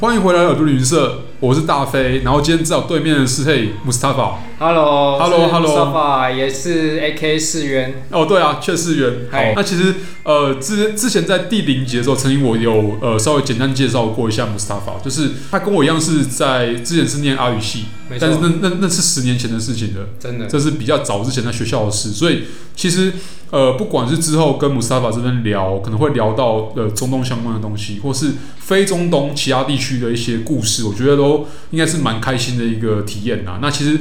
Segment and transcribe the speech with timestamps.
[0.00, 2.20] 欢迎回来耳朵旅行社，我是大飞。
[2.20, 4.34] 然后今天在我对面的是嘿，Mustafa。
[4.58, 8.02] Hello，Hello，Hello，Mustafa 也是 AK 四元。
[8.10, 9.28] 哦，对啊，确四元。
[9.30, 17.84] 好，那其实呃之之前在第零集的时候，曾经我有呃稍微简单介绍过一下 Mustafa，就是他跟我一样是在之前是念阿语系，
[18.18, 23.12] 但是那那那是十年前的事情了，真的，这是比较早之前在学校的事，所以其实。
[23.50, 33.58] 呃，不管是之后跟 Mustafa 这边聊，可能会聊到呃中东相关的东西，或是非中东其他地区的一些故事，我觉得都应该是蛮开心的一个体验呐。
[33.62, 33.98] 那其实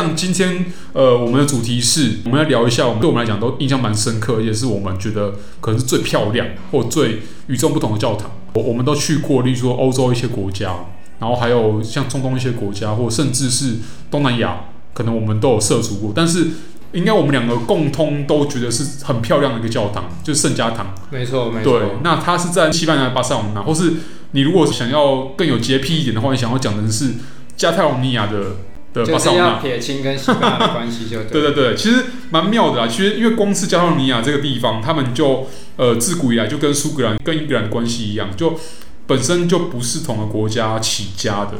[0.00, 0.64] 像今天
[0.94, 8.30] 呃我们的主题是，我们要聊一下，我们对我们来讲都印象蛮深刻，也是我们觉得可能是最漂亮或最与众不同的教堂。
[8.54, 10.74] 我我们都去过，例如说欧洲一些国家，
[11.18, 13.76] 然后还有像中东一些国家，或甚至是
[14.10, 16.48] 东南亚，可能我们都有涉足过，但是。
[16.92, 20.92] 应该我们两个共通都觉得是很漂亮的一个教堂，就是圣家堂。
[21.08, 21.78] 没错，没错。
[21.78, 23.92] 对，那它是在西班牙巴塞隆纳，或是
[24.32, 27.12] 你如果想要更有洁癖一点的话，你想要讲的是
[27.56, 28.56] 加泰隆尼亚的
[28.92, 29.54] 的巴塞罗那。
[29.56, 31.40] 就是要撇清跟西班牙的关系就对。
[31.40, 32.88] 对对对，其实蛮妙的啦。
[32.88, 38.58] 其实因为光是加泰罗尼亚这个地方，他们就呃自古以来就跟苏格兰跟英格兰关系一样，就
[39.06, 41.54] 本身就不是同个国家起家的。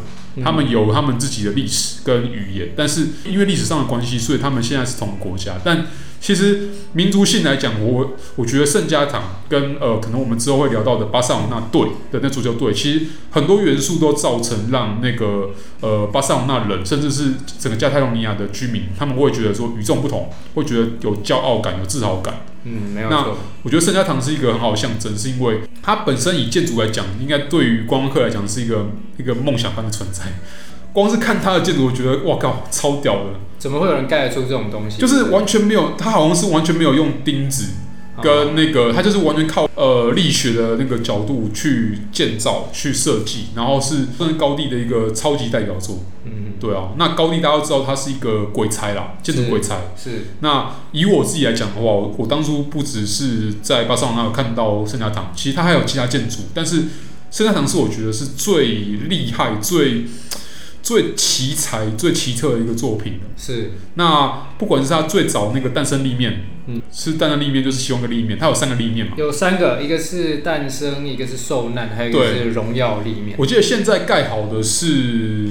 [0.45, 5.55] 他们有他们自己的历史跟语言，但是因为历史上的关系，所以他们现在是同个国家。
[5.65, 5.87] 但
[6.21, 22.43] 其实民族性来讲，我我觉得圣家堂跟呃，可能我们之后会聊到的巴塞罗那队的那足球队，其实很多元素都造成让那个呃巴塞罗那人，甚至是整个加泰罗尼亚的居民，他们会觉得说与众不同，会觉得有骄傲感、有自豪感。
[22.65, 23.17] 嗯，没有错。
[23.17, 23.27] 那
[23.63, 30.25] 我觉得圣家堂是一个很好的象征，是因为它本身以建筑来讲，应该对于观光客来讲是一个一个梦想般的存在。
[30.93, 33.31] 光是看它的建筑，我觉得哇靠，超屌的！
[33.59, 34.99] 怎么会有人盖得出这种东西？
[34.99, 37.73] 就是完全没有，它好像是完全没有用钉子。
[38.23, 46.01] 跟那个，它就是完全靠呃力学的那个角度去建造、去设计，然后是算是高地的一个超级代表作。
[46.27, 46.91] 嗯，对啊。
[46.99, 49.93] 那高地大家都知道，它是一个鬼才啦，建筑鬼才。
[49.97, 50.27] 是。
[50.41, 56.83] 那以我自己来讲的话，我我当初不只是在巴塞罗那有看到圣家堂，其实它还有其他建筑，但是
[57.31, 58.67] 圣家堂是我觉得是最
[59.09, 60.05] 厉害、最。
[60.83, 63.73] 最奇才、最奇特的一个作品是。
[63.95, 69.13] 那不管是他最早那个诞生立面，嗯，是诞生立面，就是希望的立面，它有三个立面嘛？
[69.17, 73.37] 有三个，一个是诞生，一个是受难，还有一个是荣耀立面。
[73.39, 75.47] 我记得现在盖好的是。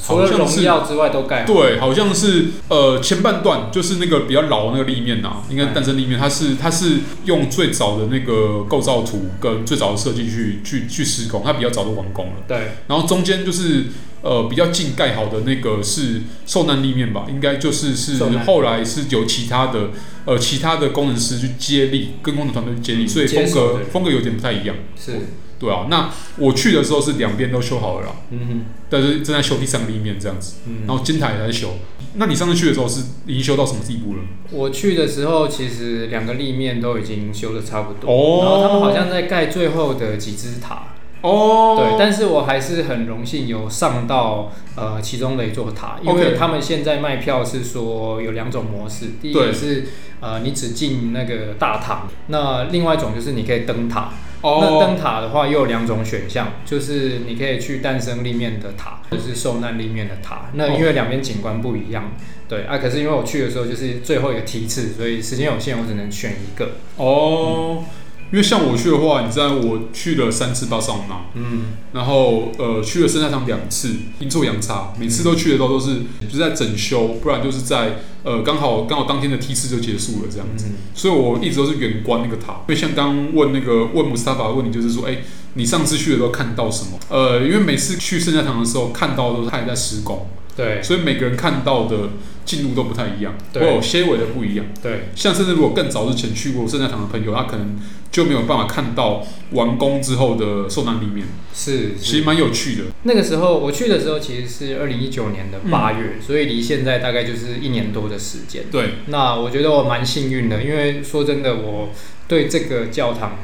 [0.00, 1.52] 除了荣耀之外都盖好。
[1.52, 12.32] 对，好像是呃前半段就是那个比较老的那个立面呐，应该诞生立面，它是它是用最早的那个构造图跟最早的设计去去去施工，它比较早就完工了。
[12.46, 13.86] 对，然后中间就是
[14.22, 19.90] 呃比较近盖好的那个是受难立面吧，应该就是是后来是由其他的
[20.24, 24.76] 呃其他的工程师去接力，跟工程团队去接力，所以风格风格有点不太一样。
[24.96, 25.12] 是。
[25.60, 31.78] 对啊，那我去的时候是两边都修好了啦，嗯哼，但是正在修第三个立面这样子，嗯，然后金塔也在修。
[32.14, 34.20] 那你上次去的时候是已经修到什么地步了？
[34.52, 49.88] 我去的时候其实两个立面都已经修的差不多，哦，然后他们好像在盖最后的几支塔，哦，对，但是我还是很荣幸有上到呃其中的一座塔，因为他们现在卖票是说有两种模式，第一个是
[50.20, 54.10] 呃你只进那个大堂，那另外一种就是你可以登塔。
[54.40, 60.50] Oh, 那登塔的话又有两种选项，就是你可以去诞生立面的塔，或者是受难立面的塔。
[60.52, 62.12] 那因为两边景观不一样，
[62.48, 66.76] 对啊，可是因为我去的时候就是最后一个梯次，所以时间有限，我只能选一个。
[66.98, 67.82] 哦。
[68.28, 68.34] Oh.
[68.34, 82.60] 嗯因为像我去的话，你知道我去了三次巴塞隆纳，嗯，然后呃去了圣家堂两次，阴错阳差，每次都去的时候都是就是在整修，不然就是在呃刚好刚好当天的梯次就结束了这样子，嗯、所以我一直都是远观那个塔。
[82.68, 85.24] 因为像刚刚问那个问 Mustafa 的问题，就是说，哎、欸，
[85.54, 86.98] 你上次去的时候看到什么？
[87.08, 90.26] 呃，因为每次去圣家堂的时候看到的都是他也在施工。
[90.58, 92.10] 对，所以每个人看到的
[92.44, 94.66] 进度都不太一样，对，会有些微的不一样。
[94.82, 97.78] 对，像甚至如果更早之前去过圣家堂的朋友，他可能
[98.10, 101.28] 就没有办法看到完工之后的受难里面。
[101.54, 102.86] 是，是其实蛮有趣的。
[103.04, 108.64] 那个时候我去的时候，其实是二零一九年的八月，嗯、所以离现在大概就是一年多的时间。
[108.68, 111.90] 对，那我觉得我蛮幸运的，因为说真的，我
[112.26, 113.38] 对这个教堂、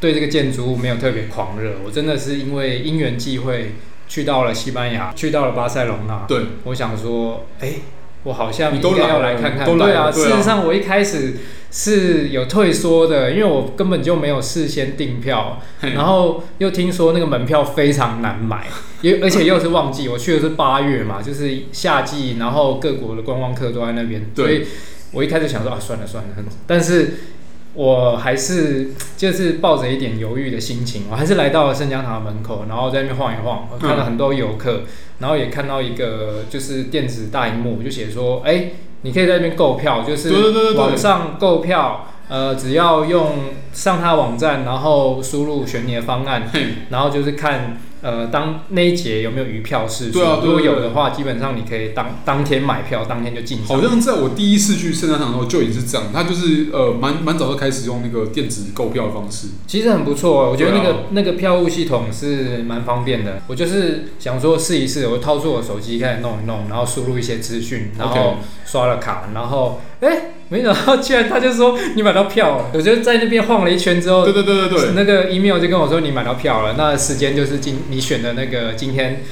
[0.00, 3.72] 对这个建筑物没有特别狂热，我真的是因为因缘际会。
[4.12, 6.26] 去到了西班牙，去到了巴塞隆纳。
[6.28, 7.82] 对，我想说，哎、欸，
[8.24, 9.66] 我好像应该要来看看。
[9.78, 11.38] 对啊，事实上我一开始
[11.70, 18.66] 是有退缩的，因为我根本就没有事先订票，然后又听说那个门票非常难买，
[19.00, 24.66] 又而且又是旺季，我去的是八月嘛，就是夏季，然后各国的观光客都在那边，所以
[25.12, 26.30] 我一开始想说啊，算了算了，
[26.66, 27.14] 但是。
[27.74, 34.82] 我还是就是抱着一点犹豫的心情，我还是来到了圣江堂的门口，然后在那边晃一晃，我看到很多游客，
[35.18, 38.72] 然后也看到一个就是电子大荧幕，就写说，哎，
[39.02, 40.30] 你可以在那边购票，就是
[40.76, 42.08] 网上购票。
[42.28, 46.50] 呃，只要用上他网站，然后输入选你的方案，
[46.88, 50.18] 然后就是看呃当那一节有没有余票释出。
[50.18, 53.60] 对啊，如果有的话，基本上你可以当当天买票，当天就进。
[53.64, 59.48] 好像在我第一次去圣诞堂的时候就已经是这样，他就是呃蛮蛮早就开始用那个电子购票的方式。
[59.66, 63.40] 其实很不错，我觉得那个、啊、那个票务系统是蛮方便的。
[63.46, 70.08] 我就是想说试一试，我掏出我手机开始弄一弄，然后输入一些资讯，然后刷了卡，然后哎。
[70.08, 70.22] 欸
[70.52, 72.66] 没想到，居然他就说你买到票了。
[72.74, 76.74] 我就在那边晃了一圈之后，对对对对对，那个 email 就跟我说你买到票了。
[76.76, 79.22] 那时间就是今你选的那个今天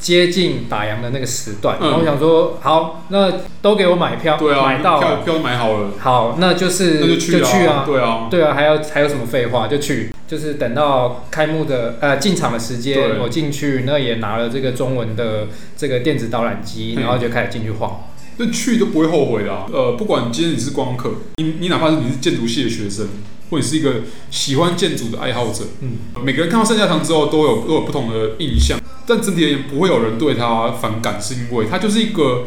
[0.00, 1.76] 接近打烊的那个时段。
[1.78, 3.30] 嗯、然后我想说，好，那
[3.60, 5.90] 都给我买票，对啊，买到票票买好了。
[5.98, 9.68] 好，那就是那就去，就去啊，对啊，对啊，还要还有什么废话？
[9.68, 18.06] 就去，就是等到开幕的呃进场的时间，我进去，那也拿了这个中文的这个电子导览机，然后就开始进去晃。
[18.36, 19.66] 那去都不会后悔的啊。
[19.72, 23.08] 呃，不管今天你是观光客，你你哪怕是你是建筑系的学生，
[23.50, 25.92] 或者是一个喜欢建筑的爱好者，嗯，
[26.24, 32.44] 每个人看到圣家堂之后都有都有不同的印象，但整体而言不会有人对它反感，是因为它就是一个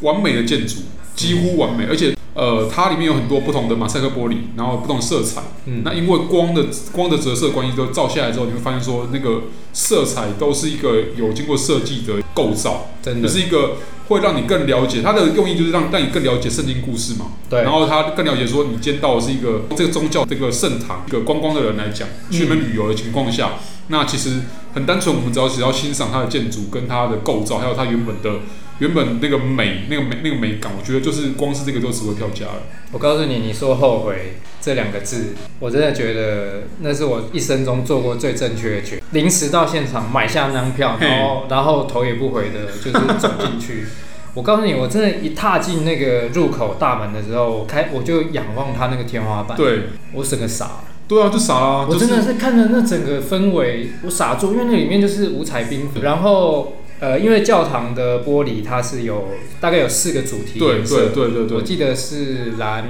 [0.00, 0.76] 完美的建筑，
[1.16, 9.42] 几乎完美，而且呃，它里面有很多不同的马赛克玻璃，然后不同色彩，嗯，那因为光的光的折射关系，都照下来之后，你会发现说那个
[9.72, 13.76] 色彩都是一个有经过设计的构造，真的，就是一个。
[14.08, 17.26] 会让你更了解它的用意，就是让让你更了解圣经故事嘛。
[17.48, 17.62] 对。
[17.62, 23.58] 然后他更了解说，你见到的是一个这个宗教这个圣堂，一个观光的人来讲，去那边旅游的情况下，嗯、
[23.88, 24.40] 那其实
[24.74, 28.40] 很单纯，我们只要只要欣赏它的建筑跟它的构造，还有它原本的
[28.78, 32.62] 原本那个美那个美那个美感，我觉得就是光是这个就值回票价了。
[32.92, 39.04] 我告诉你，你说后悔这两个字，我真的觉得那是我一生中做过最正确的决定。
[39.10, 43.86] 临时到现场买下那张票，然后然后头也不回的，就是走进去。
[44.34, 49.80] 我告诉你，我真的，一踏进那个入口大门的时候，我开我就仰望它那个天花板，对，
[50.14, 50.84] 我整个傻了。
[51.08, 51.86] 对啊，就傻了。
[51.88, 56.02] 我真的是看着那整个氛围，我傻住，因为那里面就是五彩缤纷。
[56.02, 59.28] 然后，呃，因为教堂的玻璃它是有
[59.60, 62.88] 大概有四个主题颜色，对对对对对，我记得是蓝、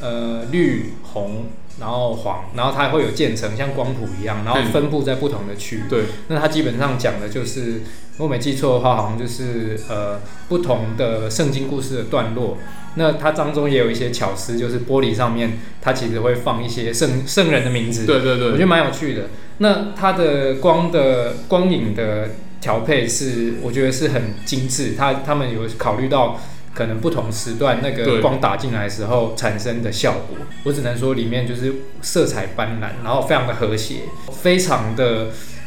[0.00, 1.46] 呃绿、红。
[1.80, 5.82] 然后黄，然后它会有渐层，像光谱一样，然后分布在不同的区域。
[5.88, 12.58] 对，那它基本上讲的就是，如果没记错的话，好像就是呃不同的圣经故事的段落。
[12.94, 18.06] 那它当中也有一些巧思，就是玻璃上面它其实会放一些圣圣人的名字。
[18.06, 19.30] 对对对，我觉得蛮有趣的。
[19.58, 22.30] 那它的光的光影的
[22.60, 24.94] 调配是，我觉得是很精致。
[24.96, 26.40] 它他们有考虑到。
[26.74, 33.96] 可能不同时段那个光打进来的时候产生的效果，我只能说里面就是色彩斑斓，然后非常的和谐，
[34.40, 35.26] 非常的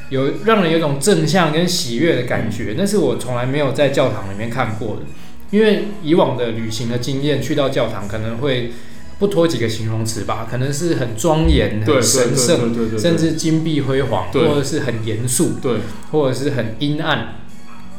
[0.10, 2.74] 有让人有种正向跟喜悦的感觉。
[2.76, 5.04] 那是我从来没有在教堂里面看过的，
[5.52, 8.72] 因为以往的旅行的经验，去到教堂可能会
[9.20, 15.78] 不脱几个形容词吧，可能是很庄严、很神圣，甚至金碧辉煌，或者是很严肃，对，
[16.12, 17.36] 或者是很阴暗。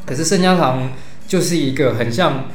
[0.05, 0.93] 可是圣家堂
[1.27, 2.47] 就是一个很像。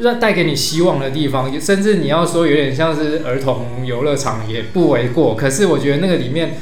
[0.00, 5.34] 让带给你希望的地方，甚至你要说有点像是儿童游乐场也不为过。
[5.34, 6.58] 可是我觉得那个里面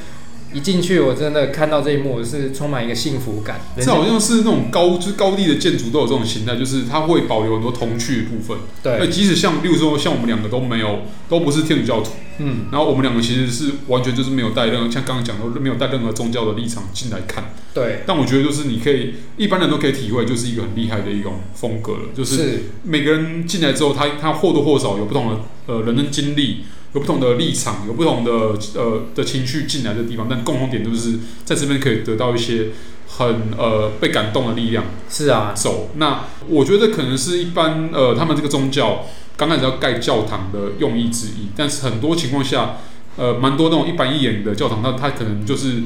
[0.53, 3.61] 一进去，我真的看到这一幕我是充满一个幸福感。
[3.77, 8.57] 这好像是那种高就是高地的建筑都有这种形态，就是它会保留很多童趣的部分。
[8.83, 12.13] 对，即使像，例如说像我们两个都没有，都不是天主教徒。
[12.41, 17.53] 嗯，然后我们两个其实是完全就是没有带任何，像刚刚讲的，没有带任何宗教的立场进来看。
[17.75, 18.05] 对。
[18.07, 21.99] 但我觉得就是你可以，一般人都可以体会，就是一个很厉害的一种风格了。
[22.17, 26.59] 就是每个人进来之后，他他或多或少有不同的呃人生经历，
[26.95, 28.33] 有不同的立场，有不同的
[28.75, 32.69] 呃的情绪进来的地方，但共同点就是在这边可以得到一些
[33.07, 34.85] 很呃被感动的力量。
[35.09, 35.53] 是啊。
[35.55, 35.91] 走。
[35.97, 39.05] 那我觉得可能是一般呃他们这个宗教。
[39.39, 42.79] 刚开始要盖教堂的用意之一，但是很多情况下，
[43.17, 45.85] 呃，蛮多那种一板一眼的教堂，它它可能就是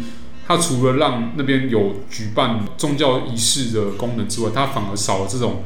[0.49, 5.65] 它除了让那边有举办宗教仪式的功能之外，它反而少了这种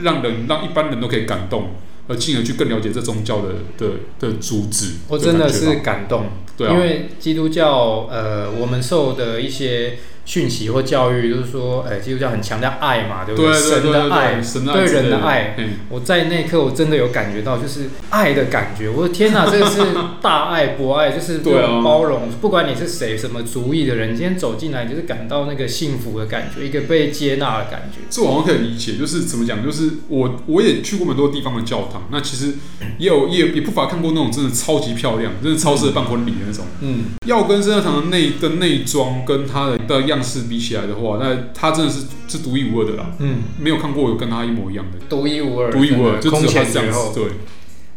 [0.00, 1.70] 让人让一般人都可以感动，
[2.08, 4.94] 而进而去更了解这宗教的的的主旨。
[5.08, 13.52] 我真的是感动，对啊，因为基督教，呃，我们受的一些讯息或教育，就是说，哎，基督教很强调爱嘛，对不对？
[13.54, 14.40] 神的爱，
[14.72, 15.54] 对人的爱。
[15.58, 18.88] 嗯、我在那一刻，我真的有感觉到，就是爱的感觉。
[18.88, 19.80] 我的天哪，这个是
[20.22, 21.38] 大爱博爱，就是
[21.84, 28.00] 包容，不管你是谁，什么族裔的人，今天走进来，就是感到那个幸福的感觉，一个被接纳的感觉。
[28.08, 32.54] 这我好像可以理解，就是怎么讲，就是我我也去过蛮多地方的教堂，那其实
[32.98, 36.64] 也有也也不乏看过那种真的超级漂亮，真的超适合办婚礼的那种。
[36.80, 43.12] 嗯，要跟圣教堂的内的内装跟它的的样式比起来的话，那它真的是是独一无二的啦。
[43.18, 44.98] 嗯，没有看过有跟它一模一样的。
[45.08, 46.98] 独一无二，独一无二，就只有它这样子。
[47.14, 47.24] 对，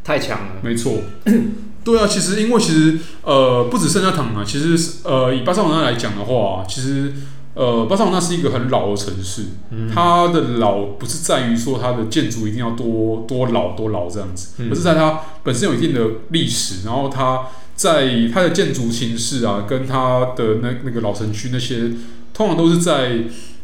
[0.03, 0.51] 太强了。
[0.61, 1.01] 没错。
[1.83, 7.13] 对啊，其实因为其实呃不止圣家堂啊，其实呃以巴塞罗那来讲的话，其实
[7.53, 9.45] 呃巴塞罗那是一个很老的城市。
[9.71, 9.89] 嗯。
[9.93, 17.47] 它的老不是在于说它的建筑一定要多多老多老这样子，而是在它本身有一定的历史，然后它。
[17.77, 21.91] 在它的建筑形式啊，跟它的那那个老城区那些，
[22.33, 23.19] 通常都是在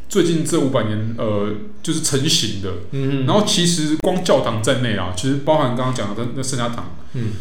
[0.07, 1.49] 最近这五百年，呃，
[1.81, 2.69] 就是成型的。
[2.91, 6.95] 嗯嗯，然后其实光教堂在内啊，其实包含刚刚讲的那圣家堂。
[7.13, 7.31] 嗯。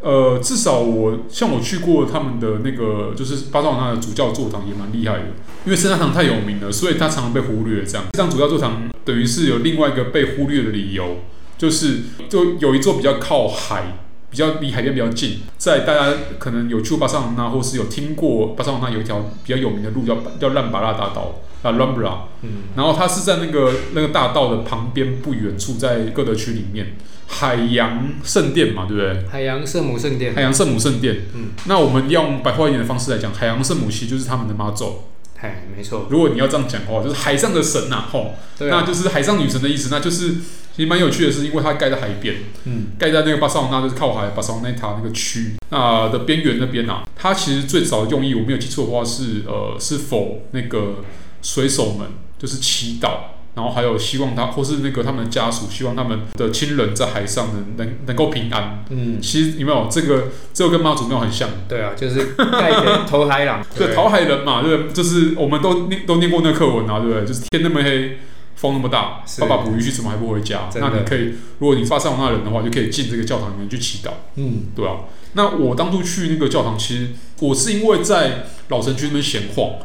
[0.00, 5.26] 呃，至少我像我去过他们的那个，就是巴塞罗那的主教座堂也蛮厉害的，
[5.64, 7.84] 因为圣家堂太有名了，所以它常常被忽略。
[7.84, 11.18] 这样，这张主教座堂等于是有另外一个被忽略的理由，
[11.56, 14.01] 就是就有一座比较靠海。
[14.32, 26.96] 比较离海边比较近，在大家可能有去过巴塞罗那，或是有听过巴塞罗那有一条比较有名的路叫叫兰巴拉大道啊，Rambla，嗯，然后它是在那个那个大道的旁边不远处，在歌德区里面，
[27.26, 29.28] 海洋圣殿嘛，对不对？
[29.30, 35.02] 海洋圣母圣殿，海洋圣母圣殿，嗯，那我们用白话一点的方式来讲，海洋圣母其实就是他们的妈祖，
[35.42, 36.06] 哎，没错。
[36.08, 40.36] 如果你要这样讲的话，就是海上的神呐，吼，对啊，那就是海上女神的意思，那就是。
[40.74, 51.04] 其实蛮有趣的是，因为它盖在海边，嗯，盖在那个巴塞罗那就是靠海巴塞罗那塔那个区那的边缘那边啊，它其实最早的用意，我没有记错的话是，呃，是否那个
[51.42, 53.10] 水手们就是祈祷，
[53.54, 61.50] 然后还有希望他或是那个他们的家属希望他们的亲人在海上能能能够平安，嗯，其实有没有这个这个跟妈祖庙很像？
[61.68, 67.26] 对啊，就是盖给投海人， 对，投海人嘛，对，就是我们都念都念过那课文啊，对不对？
[67.26, 68.18] 就是天那么黑。
[68.56, 70.68] 风那么大，爸爸捕鱼去怎么还不回家？
[70.76, 74.10] 那你可以，如果你巴塞罗那人的话，就可以进这个教堂里面去祈祷。
[74.36, 74.98] 嗯，对啊。
[75.32, 77.08] 那我当初去那个教堂，其实
[77.40, 79.78] 我是因为在老城区那边闲晃，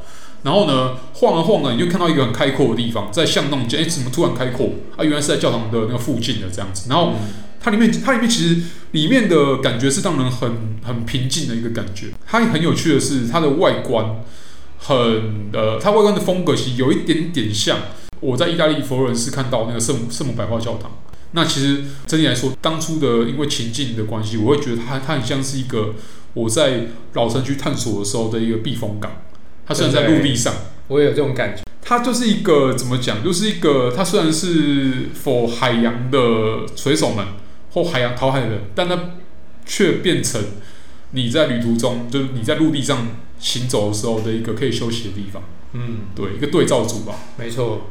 [0.44, 4.70] 然后呢晃了晃呢，你就看到一个很开阔的地方，在巷弄间，哎，怎么突然开阔？
[4.96, 6.88] 啊，原来是在教堂的那个附近的这样子。
[6.90, 7.14] 然后
[7.60, 12.08] 它里面，它里面其实里面的感觉是让人很很平静的一个感觉。
[12.28, 14.18] 它很有趣的是，它的外观
[14.78, 17.80] 很呃，它外观的风格其实有一点点像。
[18.20, 20.92] 我在意大利佛罗伦斯看到那个圣母圣母百花教堂，
[21.32, 25.96] 那其实整体来说，当初的因为情境的关系，我会觉得它它很像是一个
[26.34, 29.24] 我在老城区探索的时候的一个避风港。
[29.66, 30.54] 它虽然在陆地上，
[30.88, 31.64] 我也有这种感觉。
[31.82, 37.26] 它就是一个怎么讲，就是一个它虽然是 for 海洋的水手们
[37.72, 38.98] 或海洋淘海人，但它
[39.66, 40.42] 却变成
[41.12, 43.08] 你在旅途中，就是你在陆地上
[43.40, 45.44] 行走的时候的一个可以休息的地方。
[45.74, 47.16] 嗯，对，一个对照组吧。
[47.38, 47.88] 没错。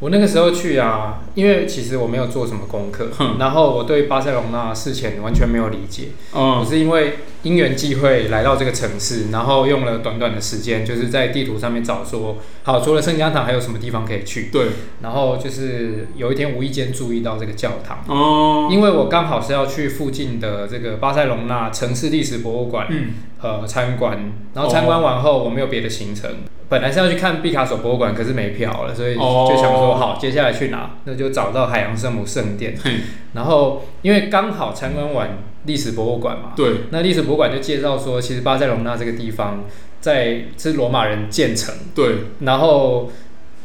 [0.00, 6.08] 我那个时候去啊，因为其实我没有做什么功课，然后我对巴塞隆纳事前完全没有理解。
[6.34, 14.48] 嗯，我是因为因缘际会来到这个城市，然后用了短短的时间，就是在地图上面找说，好，除了圣家堂还有什么地方可以去？
[14.50, 14.68] 对。
[15.02, 23.10] 然后就是有一天无意间注意到这个教堂，哦，因为我刚好是要去附近的这个巴塞隆纳城市历史博物馆，嗯，
[23.42, 24.32] 呃，参观。
[24.54, 26.30] 然后参观完后，我没有别的行程。
[26.70, 30.92] 本来是要去看毕卡索博物馆，可是没票了，所以就想说好，接下来去哪？
[31.04, 32.74] 那就找到海洋圣母圣殿。
[33.34, 39.64] 然后因为刚好参观完历史博物馆嘛，对，那历史博物馆就介绍说，其实巴塞隆纳这个地方
[40.00, 43.10] 在是罗马人建成，对，然后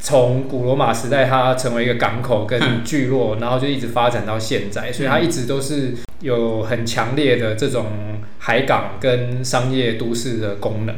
[0.05, 7.87] 从古罗马时代它成为一个港口跟聚落，然后就一直发展到现在，所以它一直都是有很强烈的这种
[8.37, 10.95] 海港跟商业都市的功能。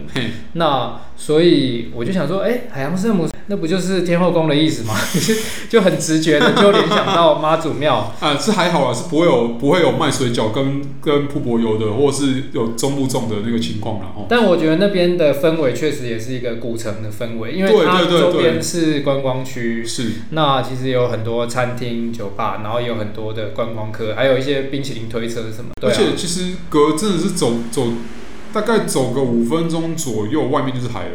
[0.54, 4.94] 那所以我就想说，哎、欸，海洋圣母那不就是天后宫的意思吗？
[5.70, 14.26] 就很直觉的就联想到妈祖庙 啊，是还好啊，是不会有不会有卖水饺跟跟瀑布油的，或是有中不重的那个情况了哈。
[14.30, 25.72] 但我觉得那边的氛围确实也是一个古城的氛围，因为它周边是观光区，是那其实有很多餐厅、酒吧，然后也有很多的观光客，还有一些冰淇淋推车什么。
[25.80, 27.88] 对啊、而且其实隔真的是走走。
[28.54, 31.12] 大概走个五分钟左右，外面就是海了。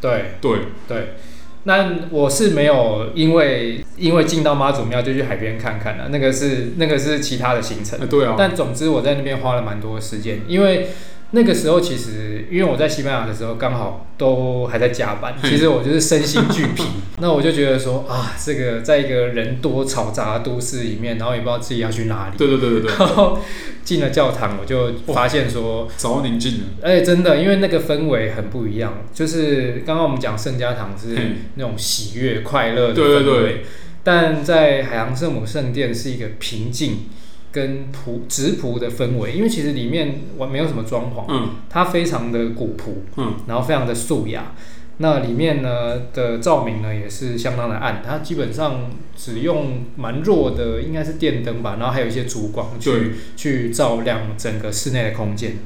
[0.00, 0.58] 对对
[0.88, 1.14] 对，
[1.62, 8.06] 那我是没有因为因为进到妈祖庙就去海边看看啊，那个是那个是其他的行程。
[8.08, 8.34] 对啊。
[8.36, 10.88] 但总之我在那边花了蛮多时间，因为
[11.34, 16.84] 那个时候其实，因为我在西班牙的时候刚好都还在加班，其实我就是身心俱疲。
[17.20, 22.36] 那我就觉得说啊，这个在一个人多嘈杂的都市里面，然后也不知道自己要去哪里。
[22.36, 22.90] 对对对对对。
[22.98, 23.38] 然后
[23.82, 26.64] 进了教堂，我就发现说，早宁静了。
[26.82, 29.02] 哎，真的，因为那个氛围很不一样。
[29.14, 31.16] 就是刚刚我们讲圣家堂是
[31.54, 33.62] 那种喜悦、快乐的氛围，
[34.04, 37.06] 但在海洋圣母圣殿是一个平静。
[37.52, 44.54] 跟朴直朴的氛围，因为其实里面我没有什么装潢，嗯，它非常的古朴，嗯，然后非常的素雅。
[44.98, 55.56] 那里面呢的照明呢也是相当的暗，它基本上只用蛮弱的，应该是电灯吧，然后还有一些烛光去去照亮整个室内的空间。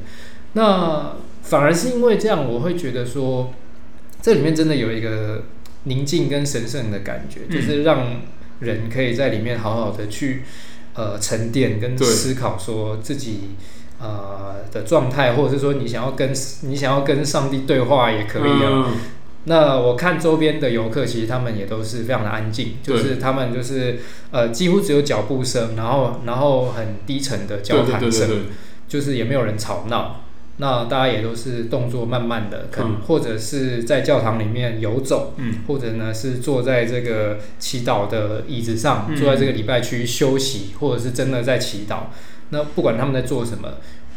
[0.54, 3.52] 那反而是因为这样，我会觉得说
[4.20, 5.44] 这里面真的有一个
[5.84, 8.22] 宁静跟神圣的感觉，嗯，就是让
[8.60, 10.42] 人可以在里面好好的去。
[10.96, 13.50] 呃，沉淀跟思考，说自己
[14.00, 18.86] 呃的状态，或者是说你想要跟你想要跟上帝对话也可以啊。
[18.88, 18.96] 嗯、
[19.44, 24.00] 那我看周边的游客，其实他们也都是非常的安静，就是他们就是
[24.30, 28.46] 呃几乎只有脚步声，然后然后很低沉的交谈声，
[28.88, 30.22] 就是也没有人吵闹。
[30.58, 42.04] 那大家也都是动作慢慢的，可能或者是在教堂里面游走，嗯，或者呢是坐在这个祈祷的椅子上，嗯、坐在这个礼拜区休息，或者是真的在祈祷。
[42.50, 43.68] 那不管他们在做什么，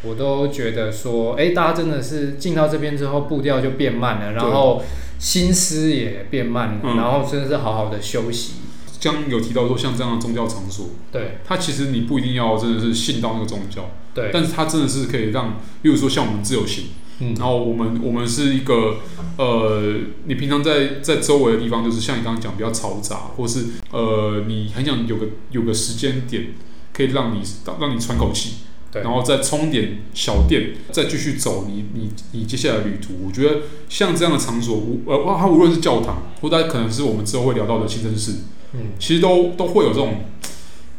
[0.03, 4.81] 我都觉得说，哎、欸，大家真的是进到这边之后，步调就变慢了，然后
[5.17, 8.53] 心思也变慢了，嗯、然后真的是好好的休息。
[8.99, 16.85] 将有提到说，像这样的宗教场所，对，它其实你不一定要真的是信到那个宗教，对，但是它真的是可以让，例如说像我们自由行，
[17.19, 18.97] 嗯，然后我们我们是一个，
[19.37, 26.53] 呃，你平常在在周围的地方，就是像你刚刚讲比较嘈杂，或是呃，你很想有个有个时间点，
[26.93, 27.41] 可以让你
[27.79, 28.55] 让你喘口气，
[28.91, 33.13] 对，然后再充点小电，再继续走你你你接下来的旅途。
[33.25, 38.37] 我觉得像这样的场所，无呃，它无论是教堂，或者可能是我们之后会聊到的清真寺。
[38.73, 40.25] 嗯，其实都都会有这种，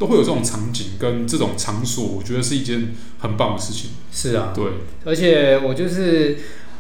[0.01, 3.91] 都会有这种场景跟这种场所，我觉得是一件很棒的事情。
[4.11, 4.65] 是啊，对，
[5.05, 6.39] 而且我就是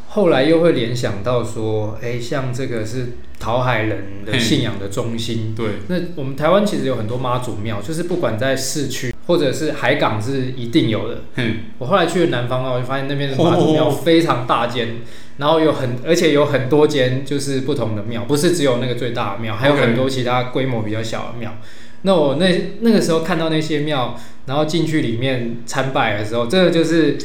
[0.08, 5.54] 后来又会联想到说，哎，像这个是桃海人的信仰的中心。
[5.54, 11.24] 对，那我们台湾其实有很多妈祖庙，就是不管在市区或者是海港是一定有的。
[11.36, 15.02] 嗯，我后来去了南方啊，我就发现那边的妈祖庙非常大间。
[15.36, 21.50] 然后有很，而且有很多间就是不同的庙，不是只有那个最大的庙，还有很多其他规模比较小的庙。
[21.50, 21.89] Okay.
[22.02, 27.18] 那我那那个时候看到那些庙，然后进去里面参拜的时候，这个就是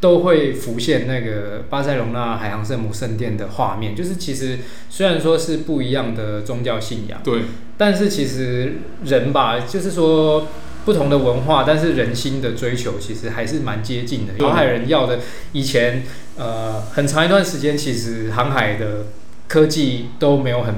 [0.00, 3.94] 都会浮现那个巴塞隆纳海洋圣母圣殿的画面。
[3.94, 4.58] 就是其实
[4.88, 7.42] 虽然说是不一样的宗教信仰，对，
[7.76, 10.46] 但是其实人吧，就是说。
[10.84, 14.32] 不同的文化，但是人心的追求其实还是蛮接近的。
[14.44, 15.20] 航海人要的，
[15.52, 16.02] 以前
[16.36, 19.06] 呃很长一段时间，其实航海的
[19.46, 20.74] 科技都没有很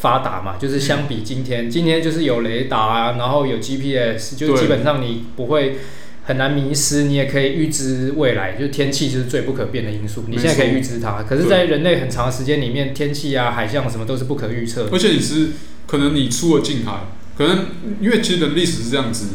[0.00, 0.56] 发达嘛。
[0.58, 5.78] 就是相比今天，今天就是有雷达啊，然后有 GPS，就基本上你不会
[6.24, 8.52] 很难迷失，你也可以预知未来。
[8.52, 11.22] 就天气就是最不可变的因素，你现在可以预知它。
[11.22, 14.88] 可是，在人类很长的时间里面，天气啊、海象什么都是不可预测。
[14.92, 15.50] 而且你是
[15.86, 17.04] 可能你出了近海。
[17.38, 17.68] 可能
[18.02, 19.28] 因为其实人历史是这样子，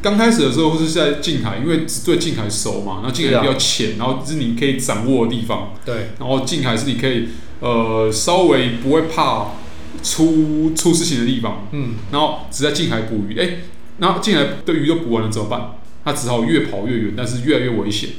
[0.00, 5.74] 刚开始的时候或是在近海，因为对近海熟嘛，然后近海比较浅，然后是你可以掌握的地方。
[5.84, 6.10] 对。
[6.20, 9.54] 然后近海是你可以呃稍微不会怕
[10.02, 11.68] 出出事情的地方。
[11.72, 11.94] 嗯。
[12.12, 13.58] 然后只在近海捕鱼，哎、欸，
[13.98, 15.72] 然后近海的鱼都捕完了怎么办？
[16.04, 18.10] 他只好越跑越远，但是越来越危险。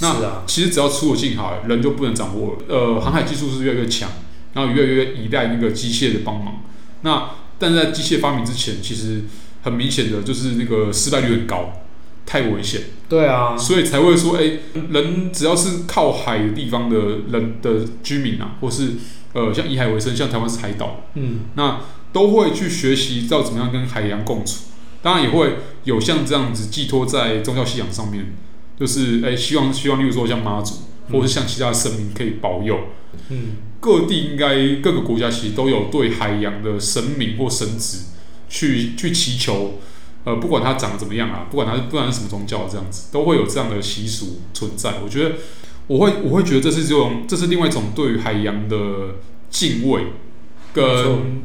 [0.00, 0.42] 那啊。
[0.46, 2.58] 其实只要出了近海，人就不能掌握了。
[2.68, 4.10] 呃，航海技术是越来越强，
[4.54, 6.62] 然后越来越依赖那个机械的帮忙。
[7.02, 9.22] 那但是在机械发明之前，其实
[9.62, 11.72] 很明显的就是那个失败率很高，
[12.26, 12.82] 太危险。
[13.08, 16.96] 对啊，所以才会说，哎、欸，人只要是靠海的地方的
[17.32, 18.92] 人的居民啊，或是
[19.32, 21.80] 呃，像以海为生，像台湾是海岛，嗯，那
[22.12, 24.64] 都会去学习到怎么样跟海洋共处。
[25.02, 28.34] 当然也会有像这样子寄托在宗教信仰上面，
[28.78, 30.74] 就是哎、欸，希望希望，例如说像妈祖，
[31.10, 32.78] 或者是像其他的神明可以保佑，
[33.28, 33.56] 嗯。
[33.80, 38.00] 各地应该各个国家其实都有对海洋的神明或神祇
[38.46, 39.78] 去去祈求，
[40.24, 44.96] 呃，不管它长得怎么样啊，不管它不管是什么宗教这样子，都会有这样的习俗存在。
[45.02, 45.36] 我觉得
[45.90, 48.76] 我会我会觉得这是这种这是另外一种对于海洋的
[49.50, 50.04] 敬畏，
[50.72, 50.84] 跟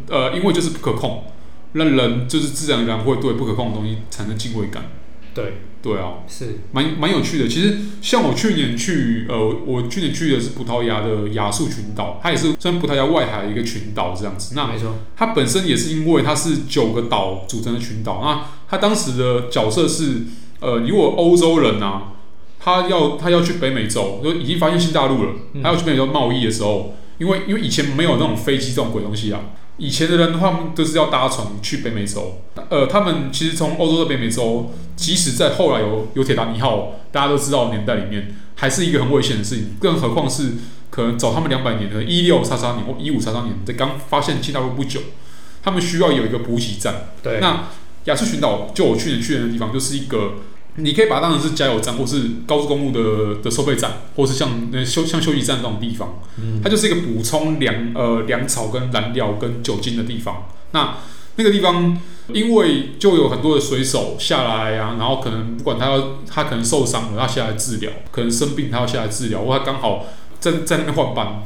[0.08, 1.24] 呃，因为就是不可控，
[1.74, 4.92] 让人就是自然而然会对不可控的东西产生敬畏感。
[5.34, 5.54] 对。
[5.86, 7.48] 对啊，是蛮蛮有趣的。
[7.48, 14.56] 其实像我去年去，呃，我去年去的是葡萄牙的亚述群岛，它也是算葡萄牙外海的一个群岛这样子。
[14.56, 18.20] 那没错，它本身也是因为它是九个岛组成的群岛。
[18.24, 20.24] 那它当时的角色是，
[20.60, 22.14] 呃，如果欧洲人啊，
[22.65, 29.39] 他要他要去北美洲，就已经发现新大陆了，他要去北美洲贸易的时候，因为因为以前没有那种飞机这种鬼东西啊，
[29.78, 40.54] 以前的人的话都是要搭船去北美洲，呃，他们其实从欧洲到北美洲，即使在后来有有铁达尼号，大家都知道的年代里面，还是一个很危险的事情，更何况是
[40.89, 45.01] 可能早他们两百年的一六三三年或一五三三年，在刚发现新大陆不久，
[45.62, 47.65] 他们需要有一个补给站，对，那
[48.06, 50.34] 亚速群岛就我去年去的地方，就是一个。
[50.78, 56.20] 你可以把它当成是加油站，或是高速公路的的收费站，或是像那休像休息站这种地方，
[56.62, 60.48] 它就是一个补充粮呃粮草跟燃料跟酒精的地方。
[60.72, 60.98] 那
[61.38, 70.08] 那个地方，因为就有很多的水手下来啊，然后可能不管他要他可能受伤了，他下来治疗，可能生病他要下来治疗，或他刚好
[70.42, 71.44] 在在那边换班，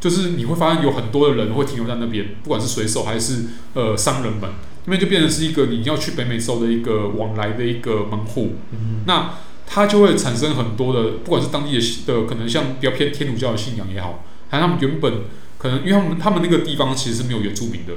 [0.00, 4.48] 就是你会发现有很多的人会停留在那边，不管是水手还是呃商人们。
[4.84, 9.34] 那边就变成是一个你要去北美洲的一个往来的一个门户，嗯、那
[9.66, 15.22] 它就会产生很多的，不管是当地的的可能像比较偏天主教的信仰也好，还有他们原本
[15.58, 17.92] 可能因为他们他们那个地方其实是没有原住民的，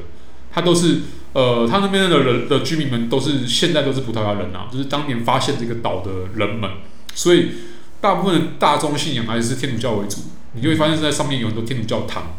[0.51, 1.01] 他都是
[1.33, 6.69] 呃他那边的人的居民们都是现在都是葡萄牙人啊，就是当年发现这个岛的人们，
[7.15, 7.51] 所以
[8.01, 10.17] 大部分的大众信仰还是天主教为主，
[10.53, 12.35] 你就会发现在上面有很多天主教堂。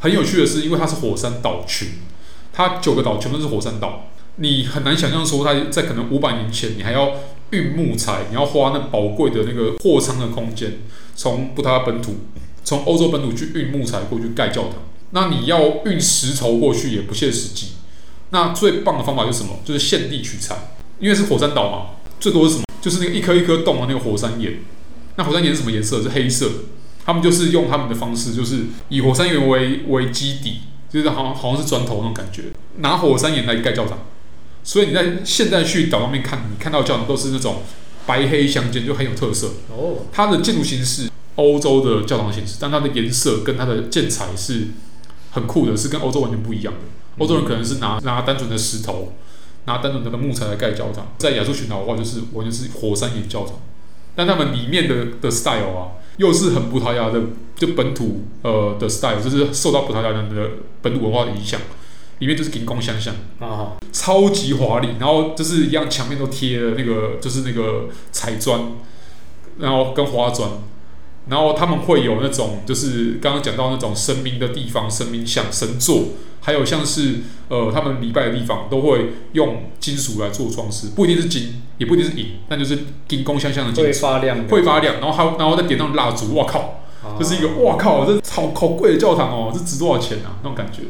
[0.00, 1.88] 很有趣的是，因为它是火山岛群。
[2.58, 7.12] 它九个岛全都是火山岛，你很难想象说它在可能五百年前，你还要
[7.50, 10.80] 运木材，你要花那宝贵的那个货舱的空间，
[11.14, 12.16] 从葡萄牙本土，
[12.64, 14.72] 从欧洲本土去运木材过去盖教堂。
[15.12, 17.74] 那你要运石头过去也不切实际。
[18.30, 19.60] 那最棒的方法是什么？
[19.64, 20.56] 就是现地取材，
[20.98, 22.64] 因为是火山岛嘛，最多是什么？
[22.82, 24.54] 就是那个一颗一颗洞的那个火山岩。
[25.14, 26.02] 那火山岩是什么颜色？
[26.02, 26.50] 是黑色。
[27.04, 30.62] 他们就是用他们的方式，就是以火山岩为为基底。
[30.90, 32.44] 就是好像好像是砖头那种感觉，
[32.76, 33.98] 拿火山岩来盖教堂，
[34.64, 37.62] 所以你在现在去岛上面看，你看到教堂都是那种
[38.06, 39.48] 白黑相间，就很有特色。
[39.70, 44.68] 哦，它的建筑形式，欧洲的教堂形式，但它的颜色跟它的建材是
[45.32, 46.80] 很酷的，是跟欧洲完全不一样的。
[47.18, 49.12] 欧洲人可能是拿拿单纯的石头，
[49.66, 53.60] 拿单纯的木材来盖教堂，在亚洲群岛的话，就是完全是火山岩教堂，
[54.14, 55.92] 但他们里面的的 style 啊。
[56.18, 57.20] 又是很葡萄牙的，
[57.56, 60.50] 就本土呃的 style，就是受到葡萄牙人的
[60.82, 61.60] 本土文化的影响，
[62.18, 68.72] 里面就是金光闪闪啊，超级华丽，然后就是一样墙面都贴了那个就是那个彩砖，
[69.58, 70.50] 然后跟花砖，
[71.28, 76.08] 然后他们会有那种就是刚刚讲到那种神明的地方，神明像神座，
[76.40, 81.62] 还有像是呃他们礼拜的地方，都会用金属来做装饰，不一定是金。
[81.78, 86.82] 也不一定是银，但就是金光闪闪的金属，会发亮，会发亮，然后还然后再点上蜡烛，哇靠，
[87.18, 90.36] 这、啊、是一个哇靠，这好好贵的教堂哦，这值多少钱啊？
[90.42, 90.82] 那种感觉。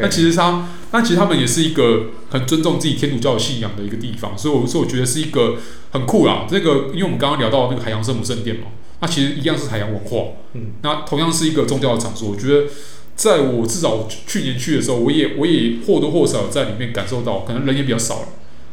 [0.00, 5.56] 那其实他，那其实他们也是一个很尊重自己天主教信仰的一个地方，所以我说我觉得是一个
[5.90, 6.46] 很酷啦。
[6.48, 8.66] 这个因为我们刚刚聊到那个海洋圣母圣殿嘛，
[9.00, 12.30] 那其实一样是海洋文化，嗯，那同样是一个宗教的场所。
[12.30, 12.68] 我觉得
[13.16, 18.28] 在我至少去年去的时候，我也我也或多或少在里面感受到，可能人也比较少了。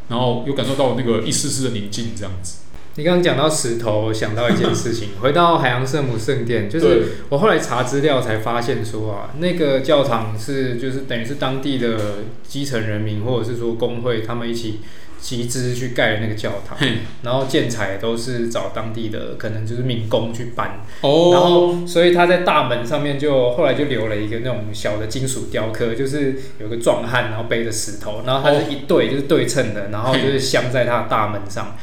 [0.09, 2.59] 然后又感受到那个一丝丝的宁静，这样子。
[2.95, 5.09] 你刚刚讲到石头，我想到一件事情。
[5.21, 14.79] 回到海洋圣母圣殿，就是我后来查资料才发现说啊，那个教堂是就是等于是当地的基层人民或者是说工会他们一起。
[15.23, 16.77] 集资去盖那个教堂，
[17.21, 20.81] 然后建材都是找当地的，可能就是民工去搬。
[20.99, 31.77] 哦，然后所以他在大门上面就后来就留了一个那种小的金属雕刻，就是有个壮汉，然后背着石头，然后它是一对，就是对称的，然后就是镶在他的大门上。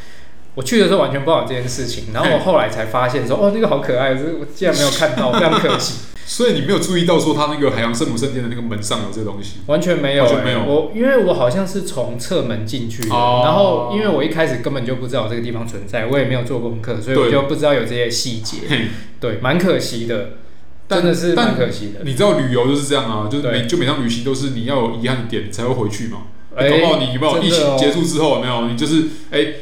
[0.54, 6.09] 我去的时候完全不知道这件事情，然后我后来才发现说，哦，那个好可爱，我竟然没有看到，非常可惜。
[6.30, 9.54] 所以你没有注意到说他那个海洋圣母圣殿的那个门上有这个东西？
[9.66, 10.64] 完全没有，完全没有。
[10.64, 18.58] 我因为我好像是从侧门进去的，哦、然后因为我一开始根本就不知道这个地方存在，我也没有做功课，所以我就不知道有这些细节。
[19.18, 20.34] 对，蛮可惜的，
[20.88, 22.02] 真的是蛮可惜的。
[22.04, 26.18] 你知道旅游就是这样啊，就是每就每趟旅行都是你要有遗憾的点才会回去嘛。
[26.54, 28.68] 哎、欸，搞不好你有没有疫情结束之后有没有？
[28.68, 29.38] 你就是哎。
[29.38, 29.54] 欸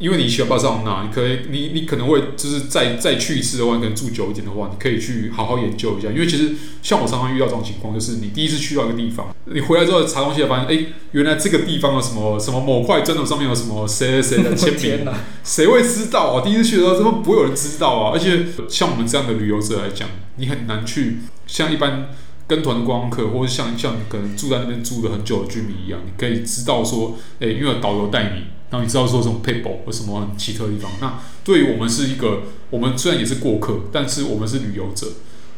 [0.00, 6.08] 因为你喜欢巴塞隆纳，你可以，你你可能会就是再再去一次的话，你可能住久一点的话，你可以去好好研究一下。
[6.08, 15.06] 因为其实像我常常遇到这种情况，就是你第一次去到一个地方，你回来之后查东西，发现哎，原来这个地方有什么什么某块砖头上面有什么谁谁谁的签名，
[15.44, 16.42] 谁会知道啊？
[16.42, 18.12] 第一次去的时候，怎么不会有人知道啊？
[18.14, 22.08] 而且像我们这样的旅游者来讲，你很难去像一般
[22.46, 28.44] 跟团的观光客，或者像像可能住在那边住了很久的居民一样，你可以知道说，哎，因为有导游带你。
[28.70, 30.90] 然后你知道说这种 people 有什么很奇特的地方？
[31.00, 35.08] 那对于我们是一个，我们虽然也是过客，但是我们是旅游者。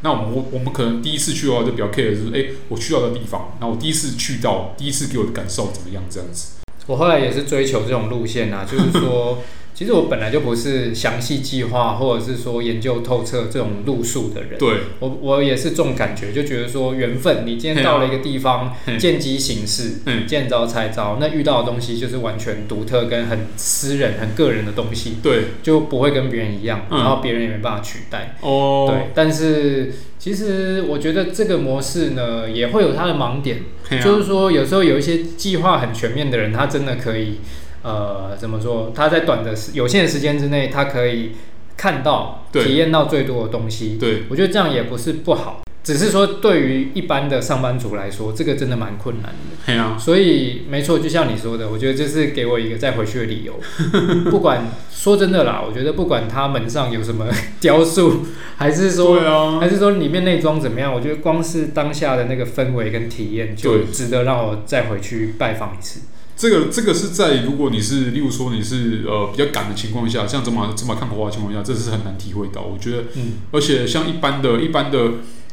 [0.00, 6.02] 那我们我们可能第一次去的话，就比较 care 的是，哎，我去到的地方，那我第一次去到，第一次给我的感受怎么样？
[6.10, 6.54] 这样子。
[6.86, 9.38] 我后来也是追求这种路线啊，就是说，
[9.74, 14.58] 其实我本来就不是详细计划或者是说研究透彻这种路数的人。
[14.58, 25.16] 对，我我也是这种感觉，就觉得说缘分，你今天到了一个地方，见机行事，嗯，见招拆招，那遇到的东西就是完全独特跟很私人、很个人的东西。
[25.22, 28.36] 对，就不会跟别人一样，然后别人也没办法取代。
[28.42, 33.62] 哦，对，但是其实我觉得这个模式呢，也会有它的盲点，
[34.04, 37.38] 就是说有时候有一些计划很全面的人，他真的可以。
[37.82, 38.92] 呃，怎么说？
[38.94, 41.32] 他在短的时有限的时间之内，他可以
[41.76, 43.96] 看到、体验到最多的东西。
[43.98, 49.56] 对，我觉得这样也不是不好，只是说对于一般的上班族来说，这个真的蛮困难的。
[49.66, 49.96] 对啊。
[49.98, 53.54] 所以没错，就像你说的，我觉得这是给我一个再回去的理由。
[54.30, 57.26] 不管说真的啦，我觉得不管他门上有什么
[57.60, 58.20] 雕塑，
[58.58, 66.02] 还是说，对啊，还是说里面内装怎么样，我觉得光是当下的那个氛围跟体验，就值得让我再回去拜访一次。
[66.36, 72.62] 这个这个是在如果你是，例如说你是呃比较赶的情况下，像怎么怎么看火花的情况下，这是很难体会到。
[72.62, 74.98] 我觉得，嗯，而且像一般的一般的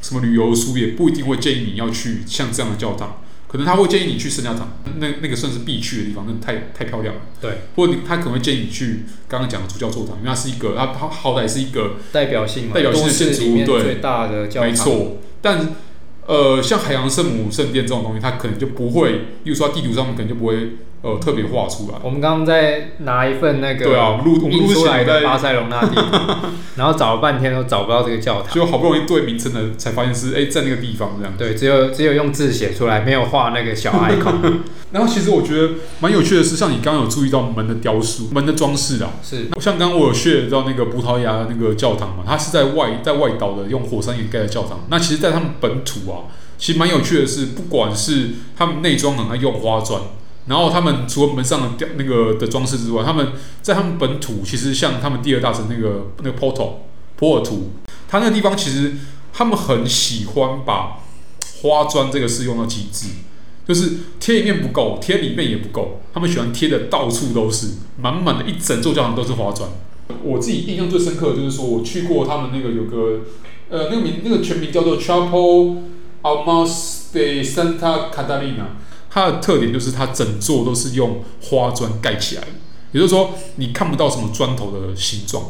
[0.01, 7.21] 什么旅游书也不一定会建议你要去像这样的教堂，可能他会建议你去圣家堂，那那个算是必去的地方，那太太漂亮了。
[7.39, 15.75] 对，或者他可能会建议你去刚刚讲的主教座堂，因为它是一个，它它好歹是一个代表性嘛，代表性的建筑物，对，最大的教堂，没错，但。
[16.29, 19.13] 呃，像海洋圣母圣殿这种东西，它可能就不会，
[19.43, 21.97] 比如说地图上面可能就不会呃特别画出来。
[22.03, 26.17] 我们刚刚在拿一份那个对啊，录印出来的巴塞隆那地图，
[26.75, 31.33] 然后找了半天都找不到这个教堂，就好不容易对名称的才发现是哎、欸、在那个地方这样。
[31.37, 34.59] 对，只有只有用字写出来，没有画那个小 icon。
[34.91, 44.79] 然后其实我觉得蛮有趣的是，像你刚刚有注意到门的雕塑、门的装饰啊，是像刚刚我有 share 到那个葡萄牙的那个教堂嘛，它是在外在外岛的用火山岩盖的教堂。
[44.89, 46.25] 那其实，在他们本土啊，
[46.57, 50.01] 其实蛮有趣的是，不管是他们内装很爱用花砖，
[50.49, 53.27] 然后他们除了门上的雕那个的装饰之外，他们
[53.61, 56.71] 在他们本土其实像他们第二大城那个那个 Porto
[57.15, 57.69] 波尔图，
[58.09, 58.95] 他那个地方其实
[59.31, 60.97] 他们很喜欢把
[61.61, 63.07] 花砖这个事用到极致。
[63.67, 67.67] 就是贴一面不够，贴里面也不够，他们喜欢贴的到处都是，
[68.01, 69.69] 满满的一整座教堂都是花砖。
[70.23, 73.19] 我自己印象最深刻的就是说，我去过他们那个有个
[73.69, 75.83] 呃那个名那个全名叫做 Chapel
[76.23, 78.69] Almas de Santa Catalina，
[79.09, 82.47] 它的特点就是它整座都是用花砖盖起来的，
[82.91, 85.45] 也就是说你看不到什么砖头的形状，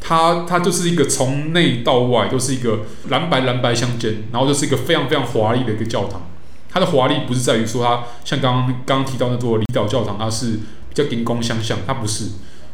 [0.00, 6.22] 它它就是一个从内到外都是一个蓝白蓝白相间，然后就是一个非常非常华丽的一个教堂。
[6.70, 10.52] 它的华丽不是在于说它像刚刚刚提到那座离岛教堂，它是
[10.88, 12.30] 比较金光相向，它不是，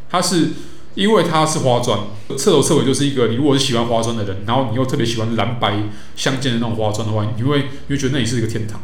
[0.09, 0.49] 它是
[0.95, 1.99] 因为它是花砖，
[2.37, 5.83] 彻头彻尾就是一个你如果是喜欢花砖的人，然后你又特别喜欢蓝白
[6.15, 8.81] 相间的那种花砖的话，你会你会觉得那里是一个天堂。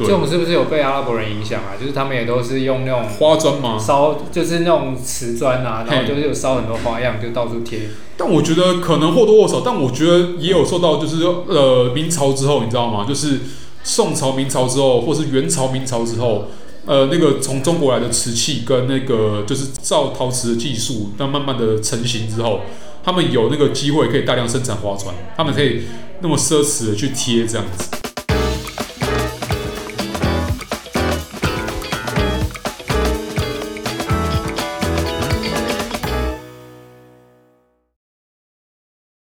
[0.00, 1.76] 对，所以我们是不是有被阿拉伯人影响啊？
[1.80, 3.78] 就是他们也都是用那种花砖嘛？
[3.78, 7.90] 烧就是那种瓷砖啊，然后就是有烧很多花样，就到处贴。
[8.16, 13.04] 但我觉得可能或多或少，但我觉得也有受到就是呃明朝之后，你知道吗？
[13.08, 13.38] 就是。
[13.82, 16.48] 宋朝、明朝之后，或是元朝、明朝之后，
[16.84, 22.60] 呃，那个从中国来的瓷器跟那个就是造陶瓷的技术，那慢慢的成型之后，
[23.02, 25.84] 他们有那个机会可以大量生产花砖，他们可以
[26.20, 28.09] 那么奢侈的去贴这样子。